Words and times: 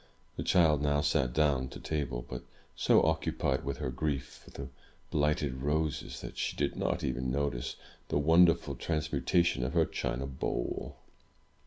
The 0.35 0.41
child 0.41 0.81
now 0.81 1.01
sat 1.01 1.31
down 1.31 1.67
to 1.69 1.79
table, 1.79 2.25
but 2.27 2.41
so 2.75 3.03
occupied 3.03 3.63
with 3.63 3.77
her 3.77 3.91
grief 3.91 4.41
for 4.43 4.49
the 4.49 4.69
blighted 5.11 5.61
roses 5.61 6.21
that 6.21 6.39
she 6.39 6.57
did 6.57 6.75
not 6.75 7.03
even 7.03 7.29
notice 7.31 7.75
the 8.07 8.17
won 8.17 8.45
derful 8.45 8.73
transmutation 8.73 9.63
of 9.63 9.73
her 9.73 9.85
china 9.85 10.25
bowl. 10.25 10.97